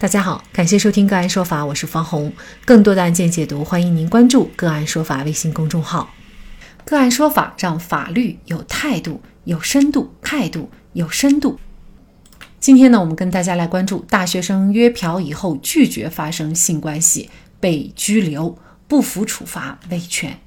[0.00, 2.32] 大家好，感谢收听个案说法，我是方红。
[2.64, 6.14] 更多的案件解读，欢迎您关注个案说法微信公众号。
[6.86, 11.60] 个案说法让法律有态度、有深度，态度有深度。
[12.58, 17.28] 今天呢，我们跟大家来关注大学生约嫖以后拒绝发生性关系
[17.60, 18.56] 被拘留，
[18.88, 20.38] 不服处罚维权。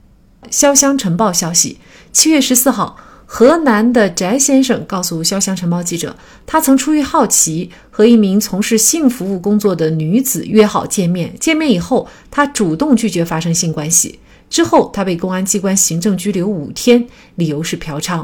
[0.49, 1.77] 潇湘晨报消息，
[2.11, 2.97] 七月十四号。
[3.35, 11.33] 河南的翟先生告诉《潇湘晨报》记者，他曾出于好奇和一名从事性服务工作的女子约好见面。
[11.39, 14.19] 见面以后，他主动拒绝发生性关系。
[14.51, 18.23] 之后，他被公安机关行政拘留五天，理由是嫖娼。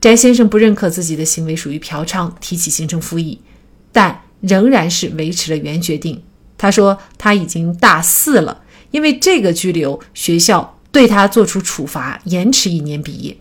[0.00, 3.40] 翟先生不认可自己的行为属于嫖娼，提起行政复议，
[3.92, 6.20] 但仍然是维持了原决定。
[6.58, 13.36] 他说他已经大四了，因为这个拘留，学校对他作出处罚，延迟一年毕业。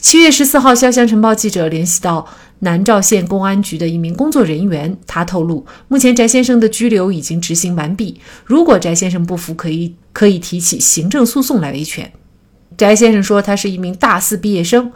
[0.00, 2.26] 七月十四号，潇湘晨报记者联系到
[2.60, 8.20] 南召县公安局的一名工作人员，他透露，目前翟先生的拘留已经执行完毕。
[8.44, 12.10] 如果翟先生不服，可以可以提起行政诉讼来维权。
[12.76, 14.92] 翟先生说，他是一名大四毕业生，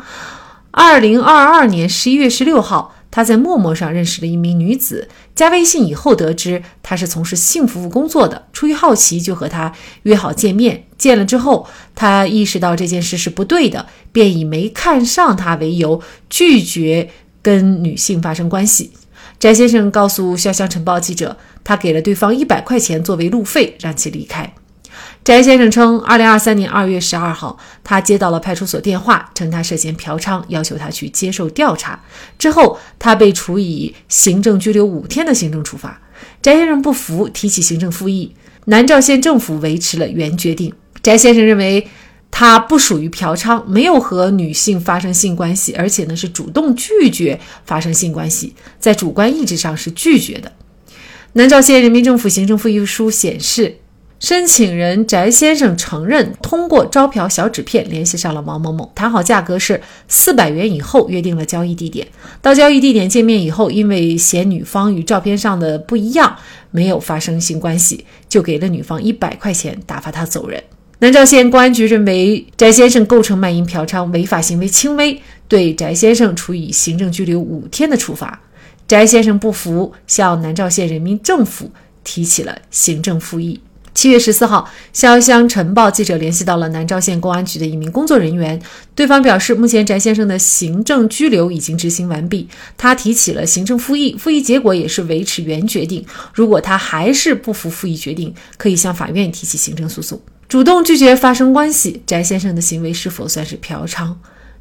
[0.71, 2.95] 二零二二年十一月十六号。
[3.13, 9.73] 他在陌陌上认识了一名女子，加微信以后得知她是从事性服务工作的，出于好奇就和她
[10.05, 10.85] 约好见面。
[10.97, 17.11] 见了之后，他意识到这件事是不对的，便以没看上她为由拒绝
[17.43, 18.91] 跟女性发生关系。
[19.39, 24.55] 翟先生告诉《潇湘晨报》记者，他给了对方一百块钱作为路费，让其离开。
[25.25, 32.03] 翟先生称，二零二三年二月十二号，他接到了派出所电话，称他涉嫌嫖娼，要求他去接受调查。
[32.37, 36.01] 之后，他被处以行政拘留五天的行政处罚。
[36.43, 38.35] 翟先生不服，提起行政复议。
[38.65, 40.75] 南召县政府维持了原决定。
[41.05, 41.87] 翟先生认为，
[42.33, 50.51] 他不属于嫖娼，没有和女性发生性关系，而且呢是主动拒绝发生性关系，在主观意志上是拒绝的。
[51.35, 53.79] 南召县人民政府行政复议书显示。
[54.23, 62.07] 申请人翟先生承认通过招嫖小纸片联系上了王某某，谈好价格是四百元以后，约定了交易地点。
[62.41, 66.37] 到交易地点见面以后，因为嫌女方与照片上的不一样，
[66.71, 70.63] 没有发生性关系，就给了女方一百块钱打发他走人。
[71.01, 78.41] 南召县公安局认为翟先生构成卖淫嫖娼违法行为轻微，对翟先生处以行政拘留五天的处罚。
[78.87, 81.73] 翟先生不服，向南召县人民政府
[82.05, 83.61] 提起了行政复议。
[83.95, 88.61] 七月十四号，潇湘晨报记者联系到了南召县公安局的一名工作人员，
[88.95, 92.49] 对方表示，目前翟先生的行政拘留已经执行完毕，
[92.79, 96.05] 他提起了行政复议，复议结果也是维持原决定。
[96.33, 100.21] 如果他还是不服复议决定，可以向法院提起行政诉讼。
[100.49, 104.15] 主动拒绝发生关系，翟先生的行为是否算是嫖娼？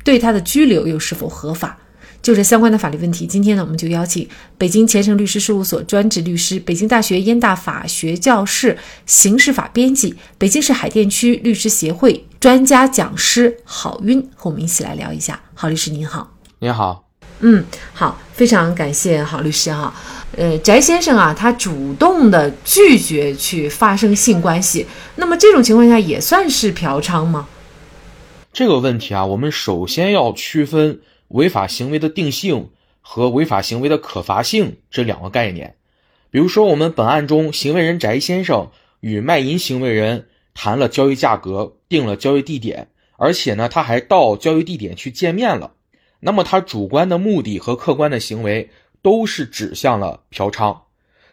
[0.03, 1.77] 对他的拘留又是否合法？
[2.21, 8.77] 就这相关的法律问题，今天呢，我们就邀请北京前程律师事务所专职律师、北京大学燕大法学教室
[9.07, 15.41] 刑事法编辑、北京市海淀区律师协会专家讲师郝晕和我们一起来聊一下。
[15.55, 17.03] 郝律师您好，您好，
[17.39, 19.91] 嗯，好，非常感谢郝律师哈。
[20.37, 27.47] 呃，翟先生啊，他主动的拒绝去发生性关系，那么这种情况下也算是嫖娼吗？
[28.53, 30.99] 这个问题啊，我们首先要区分。
[31.31, 32.69] 违法行为的定性
[32.99, 35.75] 和违法行为的可罚性这两个概念，
[36.29, 38.69] 比如说，我们本案中行为人翟先生
[38.99, 45.73] 与卖淫行为人谈了交易价格，定了交易地点，而且呢，他还到交易地点去见面了。
[46.19, 48.69] 那么，他主观的目的和客观的行为
[49.01, 50.77] 都是指向了嫖娼，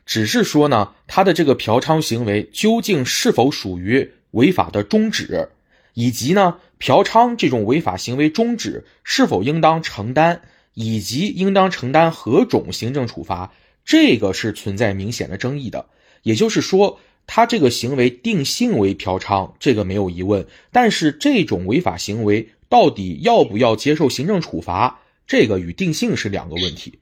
[0.07, 5.51] 只是说呢，他的这个嫖娼行为究竟是否属于违法的终止，
[5.99, 6.59] 以及呢？
[6.79, 10.43] 嫖娼这种违法行为终止是否应当承担，
[10.75, 13.53] 以及应当承担何种行政处罚，
[13.85, 15.87] 这个是存在明显的争议的。
[16.23, 20.47] 也就是说，他这个行为定性为嫖娼，这个没有疑问。
[20.71, 26.97] 但是这种违法行为到底要不要接受行政处罚，这个与定性是两个问题。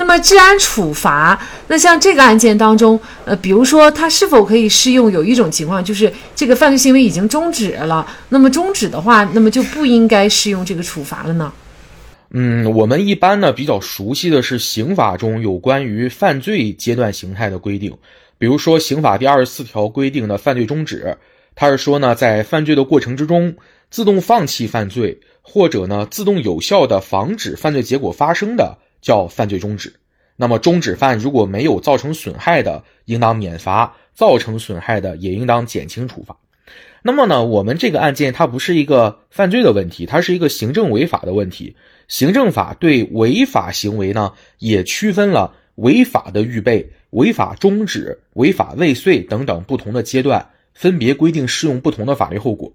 [0.00, 1.38] 那么治安处罚，
[1.68, 5.12] 那像这个案件当中，呃，比如说他是否可以适用？
[5.12, 11.52] 有一种情况就是这个犯罪行为已经终止了，那么终止的话，那么就不应该适用这个处罚了呢？
[12.30, 17.94] 嗯，我们一般呢比较熟悉的是刑法中有关于犯罪阶段形态的规定，
[18.38, 21.18] 比如说刑法第二十四条规定的犯罪终止，
[21.54, 23.54] 它是说呢，在犯罪的过程之中
[23.90, 28.78] 自动放弃犯罪，或者呢自动有效的防止犯罪结果发生的。
[29.00, 29.94] 叫犯罪中止，
[30.36, 36.36] 那么中止犯如果没有造成损害的，应当免罚；造成损害的，也应当减轻处罚。
[37.02, 41.76] 那么呢，我们这个案件它不是一个犯罪的问题，它是一个行政违法的问题。
[42.08, 52.72] 行政法对违法行为呢，也区分了违法的预备、违法终止、违法未遂等等不同的阶段，分别规定适用不同的法律后果。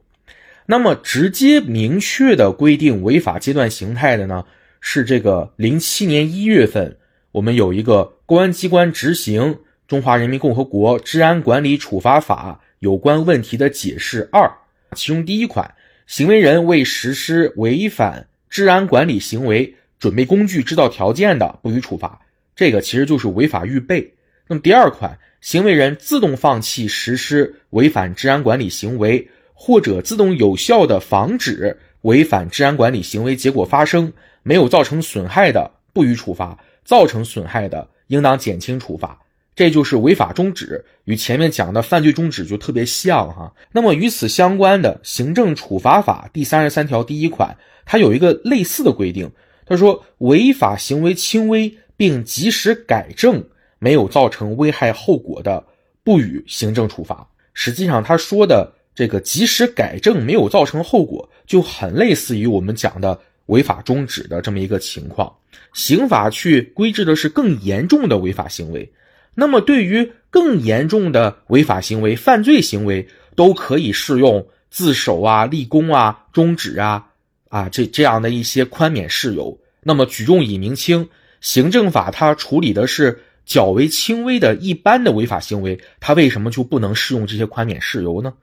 [0.66, 4.46] 那么，直接明确的规定违法阶段形态的呢，
[4.88, 6.96] 是这个零七年一月份，
[7.32, 9.42] 我们有一个公安机关执行
[9.88, 14.48] 《中华人民共和国治安管理处罚法》有关问题的解释二，
[14.96, 15.74] 其中第一款，
[16.06, 22.22] 行为人为实施违反治安管理行为准备工具、制造条件的，不予处罚。
[22.56, 24.14] 这个其实就是违法预备。
[24.48, 29.28] 那么第二款，行为人自动放弃实施违反治安管理行为。
[29.58, 34.12] 或者自动有效的防止违反治安管理行为结果发生，
[34.48, 39.20] 没有造成损害的，不予处罚；造成损害的，应当减轻处罚。
[39.56, 43.52] 这就是违法终止，与前面讲的犯罪终止就特别像哈。
[43.72, 49.28] 那么与此相关的《行政处罚法》第三十三条第一款，它有一个类似的规定，
[49.66, 53.44] 他说违法行为轻微并及时改正，
[53.80, 55.66] 没有造成危害后果的，
[56.04, 57.28] 不予行政处罚。
[57.56, 58.72] 实际上他说的。
[58.96, 65.34] 这个及时改正没有造成后果，就很类似于我们讲的违法终止的这么一个情况。
[65.74, 68.92] 刑法去规制的是更严重的违法行为，
[69.34, 77.08] 那么对于更严重的违法行为、犯罪行为，都可以适用自首啊、立功啊、终止啊
[77.50, 79.60] 啊这这样的一些宽免事由。
[79.82, 81.10] 那么举重以明轻，
[81.42, 88.34] 行政法它处理的是较为轻微的一般的违法行为，它为什么就不能适用这些宽免事由呢？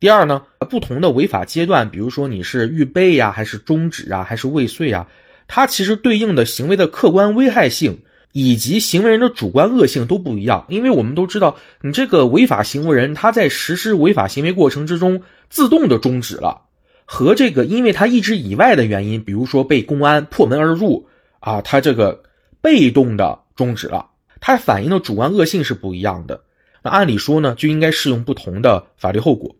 [0.00, 5.08] 第二呢，不同的违法阶段，比如说你是预备呀，还是终止啊，还是未遂啊，
[5.48, 7.98] 它其实对应的行为的客观危害性
[8.30, 10.64] 以及行为人的主观恶性都不一样。
[10.68, 16.62] 因为我们都知道，你这个违法行为人他在实施违法行为过程之中自动的终止了，
[17.04, 21.08] 和这个因为他意志以外的原因，比如说被公安破门而入
[21.40, 22.22] 啊，他这个
[22.60, 24.06] 被动的终止了，
[24.40, 26.40] 它反映的主观恶性是不一样的。
[26.84, 29.56] 那按理说呢，就应该适用不同的法律后果。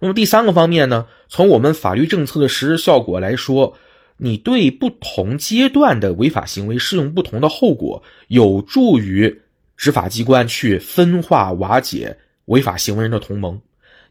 [0.00, 3.76] 那么第三个方面呢，从我们法律政策的实施效果来说，
[4.16, 9.42] 你对不同阶段的违法行为适用不同的后果，有助于
[9.76, 12.16] 执法机关去分化瓦解
[12.46, 13.60] 违法行为人的同盟，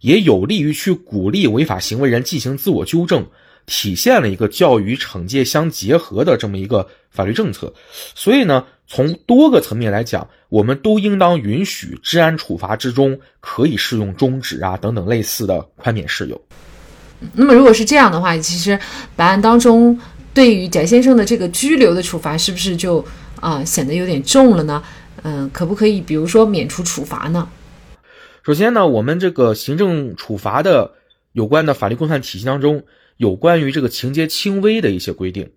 [0.02, 3.26] 也有利于去鼓励违法行为人进行自我纠正。
[3.66, 7.72] 体现了一个教育惩戒相结合的这么一个法律政策，
[8.16, 16.42] 所以呢，从多个层面来讲，我们都应当允许治安处罚之中可以适用终止啊等等类似的宽免事由。
[17.34, 18.78] 那么如果是这样的话，其实
[19.16, 19.98] 本案当中
[20.34, 23.06] 对于翟先生的这个拘留的处罚是不是就
[23.40, 24.84] 啊显得有点重了呢？
[25.22, 27.48] 嗯，可不可以比如说免除处罚呢？
[28.44, 30.92] 首先呢，我们这个行政处罚的
[31.32, 32.84] 有关的法律规范体系当中。
[33.18, 35.52] 有关于这个情节轻微的一些规定，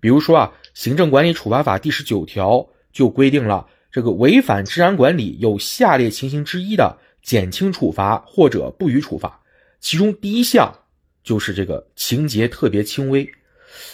[0.00, 9.38] 比如说啊，《行政管理处罚法》第十九条就规定了，这个违反治安管理有下列情形之一的，减轻处罚或者不予处罚。
[9.80, 10.74] 其中第一项
[11.22, 13.30] 就是这个情节特别轻微。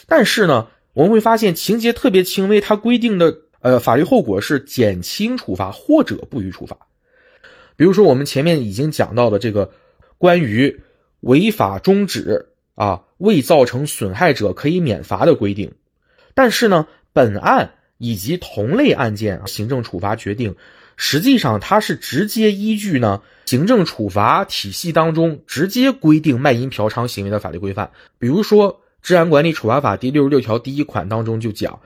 [0.07, 6.77] 但是呢，我们会发现情节特别轻微，它规定的呃法律后果是减轻处罚或者不予处罚。
[7.75, 9.73] 比如说我们前面已经讲到的这个
[10.19, 10.81] 关于
[11.21, 12.47] 违法终止。
[12.77, 15.75] 啊，未造成损害者可以免罚的规定，
[16.33, 20.57] 但是呢，本案以及同类案件行政处罚决定，
[20.97, 27.93] 实际上它是直接依据呢行政处罚体系当中直接规定卖淫嫖娼行为的法律规范。
[28.19, 31.79] 比如说《治安管理处罚法》第六十六条第一款当中就讲，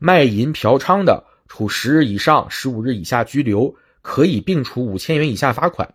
[0.00, 5.88] 卖淫嫖娼的，处十日以上十五日以下拘留，可以并处五千元以下罚款；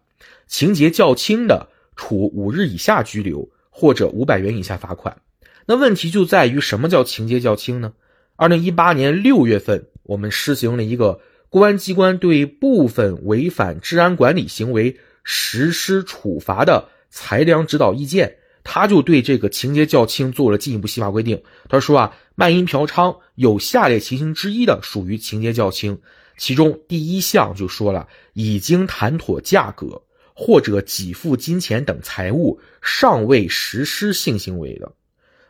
[0.47, 3.49] 情节较轻的，处五日以下拘留。
[3.75, 5.17] 或者五百元以下罚款，
[5.65, 7.93] 那问题就在于什么叫情节较轻呢？
[8.43, 21.41] 二零一八年六月份，我们施行了一个公安机关对部分违反治安管理行为实施处罚的裁量指导意见，他就对这个情节较轻做了进一步细化规定。
[21.69, 25.97] 他说啊，卖淫嫖娼有下列情形之一的，属于情节较轻，
[26.37, 30.01] 其中第一项就说了，已经谈妥价格。
[30.35, 34.91] 或者给付金钱等财物尚未实施性行为的，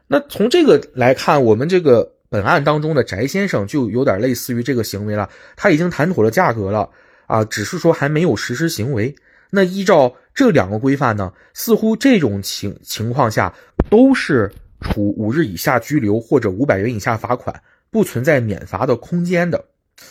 [0.06, 5.30] 那从这个来看，我们这个本案当中的翟先生就有点类似于这个行为了。
[5.56, 6.90] 他已经谈妥了价格了
[7.28, 9.16] 啊，只是说还没有实施行为。
[9.52, 13.54] 那依照这两个规范呢，似乎这种情情况下
[13.88, 17.62] 都是处五日以下拘留或者五百元以下罚款，
[17.92, 19.64] 不存在免罚的空间的。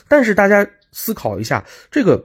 [0.07, 2.25] 但是大家思考一下这个。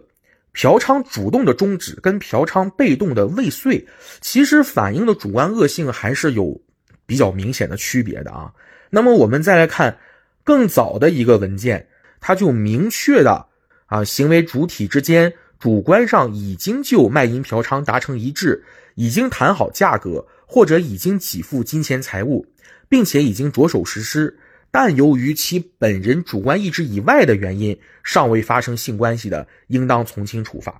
[0.54, 3.86] 嫖娼主动的终止跟嫖娼被动的未遂，
[4.22, 6.60] 其实反映的主观恶性还是有
[7.07, 8.53] 比较明显的区别的啊。
[8.91, 9.97] 那么我们再来看
[10.43, 11.87] 更早的一个文件，
[12.19, 13.47] 它就明确的
[13.87, 22.45] 啊，行为主体之间主观上已经就卖淫嫖娼达成一致，已经谈好价格，或者已经给付金钱财物，
[22.87, 24.37] 并且已经着手实施，
[24.71, 30.79] 但由于其本人主观意志以外的原因，尚未发生性关系的，应当从轻处罚。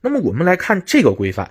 [0.00, 1.50] 那么我们来看这个规范，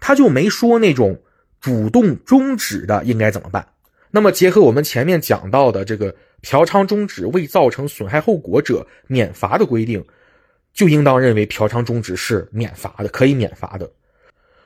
[0.00, 1.20] 他就没说那种
[1.62, 3.66] 主动终止的应该怎么办。
[4.10, 10.04] 那么结合我们前面讲到的这个嫖娼终止未造成损害后果者免罚的规定，
[10.74, 13.90] 就应当认为嫖娼终止是免罚的，可以免罚的。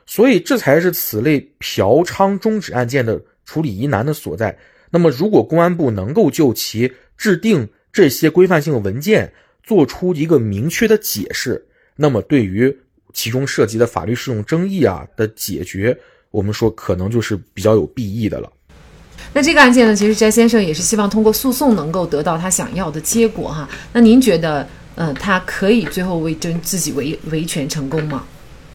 [0.05, 4.57] 所以这才是此类嫖娼终止案件的处理疑难的所在。
[4.89, 9.31] 那么如果公安部能够就其制定这些规范性文件
[9.63, 11.63] 做出一个明确的解释，
[11.95, 12.75] 那么对于
[13.13, 15.97] 其中涉及的法律适用争议啊的解决，
[16.31, 18.51] 我们说可能就是比较有裨益的了。
[19.33, 23.67] 那这个案件呢，其实翟先生也是希望通过诉讼能够得到他想要的结果哈。
[23.93, 28.23] 那您觉得，呃，他可以最后为争自己维维权成功吗？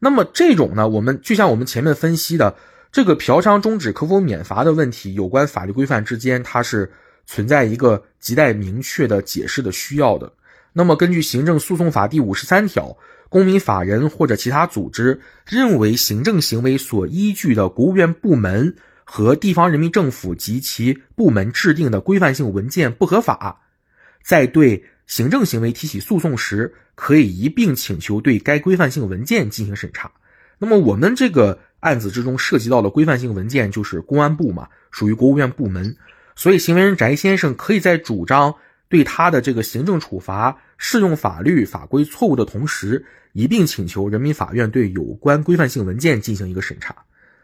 [0.01, 2.55] 那么这种呢，我们就像我们前面分析的
[2.93, 6.93] 这个嫖娼终止可否免罚的问题，有关法律规范之间，它是
[7.27, 10.31] 存在一个亟待明确的解释的需要的。
[10.73, 12.97] 那么根据行政诉讼法第五十三条，
[13.29, 18.75] 公民法人或者其他组织认为行政行为所依据的国务院部门。
[19.05, 23.61] 和地方人民政府及其部门制定的规范性文件不合法，
[24.25, 30.11] 在对行政行为提起诉讼时，可以一并请求对该规范性文件进行审查。
[30.57, 35.95] 那么我们这个案子之中涉及到的规范性文件就是公安部嘛，属于国务院部门，
[36.35, 38.55] 所以行为人翟先生可以在主张
[38.93, 46.95] 对他的这个行政处罚适用法律法规错误的同时，一并请求人民法院对有关规范性文件进行一个审查。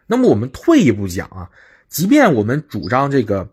[0.06, 1.48] 那么我们退一步讲啊，
[1.88, 3.48] 即便我们主张这个，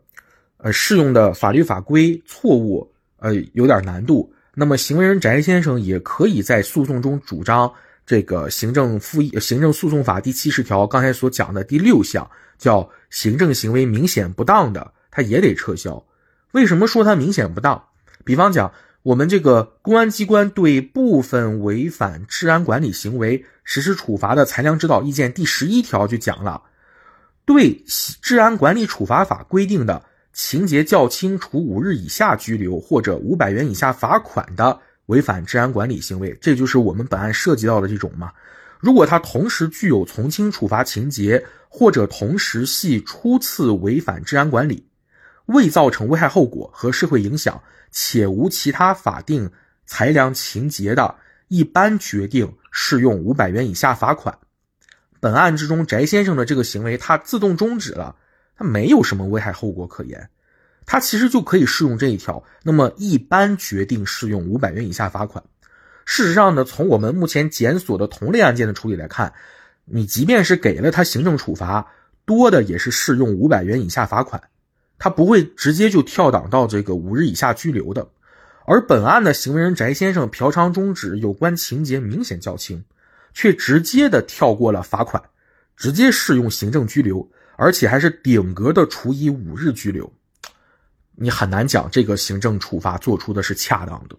[0.57, 7.71] 呃，适用的法律法规错误，呃，有点难度，那么行为人翟先生也可以在诉讼中主张
[8.05, 16.05] 这个行政复议行政诉讼法第七十条刚才所讲的第六项，叫行政行为明显不当的，他也得撤销。
[16.55, 17.83] 为什么说它明显不当？
[18.23, 18.71] 比方讲。
[19.03, 26.63] 我们这个公安机关对部分违反治安管理行为实施处罚的裁量指导意见第十一条就讲了，
[27.45, 27.83] 对
[28.19, 38.31] 治安管理处罚法规定的情节较轻，处五日以下拘留或者五百元以下罚款的违反治安管理行为，这就是我们本案涉及到的这种嘛。
[38.79, 44.87] 如果他同时具有从轻处罚情节，或者同时系初次违反治安管理，
[45.45, 47.61] 未造成危害后果和社会影响。
[47.97, 49.49] 且无其他法定
[49.85, 51.15] 裁量情节的，
[51.47, 54.37] 一般决定适用五百元以下罚款。
[55.21, 58.17] 本案之中，翟先生的这个行为他自动终止了，
[58.57, 60.29] 他没有什么危害后果可言，
[60.85, 62.43] 他其实就可以适用这一条。
[62.63, 65.41] 那么，一般决定适用五百元以下罚款。
[66.03, 69.33] 事实上呢，从我们目前检索的同类案件的处理来看，
[69.85, 71.87] 你即便是给了他行政处罚，
[72.25, 74.43] 多的也是适用五百元以下罚款。
[74.97, 78.07] 他不会直接就跳档到这个五日以下拘留的，
[78.65, 82.83] 而本案的行为人翟先生嫖娼终止有关情节明显较轻，
[83.33, 85.21] 却直接的跳过了罚款，
[85.75, 90.11] 直接适用行政拘留，而且还是顶格的处以五日拘留，
[91.15, 94.15] 你很难讲这个行政处罚做出的是恰当的。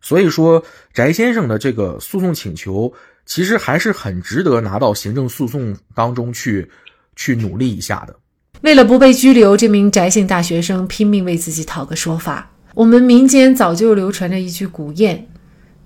[0.00, 2.92] 所以说，翟先生的这个诉讼请求
[3.24, 6.68] 其实还是很值得拿到行政诉讼当中去
[7.14, 8.16] 去努力一下的。
[8.62, 12.48] 为了不被拘留，这名翟姓大学生拼命为自己讨个说法。
[12.74, 15.18] 我们民间早就流传着一句古谚：“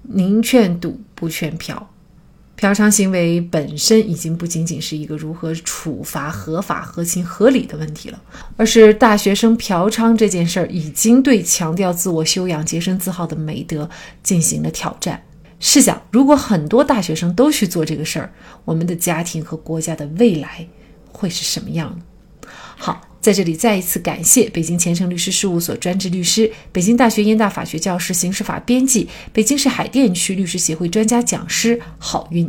[0.04, 1.88] 宁劝赌不劝嫖。”
[2.54, 8.22] 嫖娼行为本身已经不仅仅是一个如何处罚合法、合情、合理的问题了，
[8.58, 13.88] 而是大学生嫖娼这件事儿已经对强调自我修养、洁身自好的美德
[14.22, 15.22] 进行了挑战。
[15.60, 18.30] 试想，如果很多大学生都去做这个事儿，
[18.66, 20.68] 我们的家庭和国家的未来
[21.10, 22.02] 会是什么样呢？
[22.76, 32.48] 好，在这里再一次感谢北京前程律师事务所专职律师、北京大学燕大法学教师、刑事法编辑、北京市海淀区律师协会专家讲师郝运。